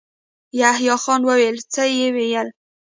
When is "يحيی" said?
0.59-0.95